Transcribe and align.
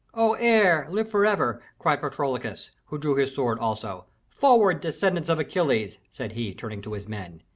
"O 0.15 0.33
heir, 0.33 0.87
live 0.89 1.11
forever!" 1.11 1.61
cried 1.77 2.01
Patrokles, 2.01 2.71
who 2.87 2.97
drew 2.97 3.13
his 3.13 3.35
sword 3.35 3.59
also. 3.59 4.05
"Forward, 4.31 4.81
descendants 4.81 5.29
of 5.29 5.37
Achilles!" 5.37 5.99
said 6.09 6.31
he, 6.31 6.55
turning 6.55 6.81
to 6.81 6.93
his 6.93 7.07
men. 7.07 7.43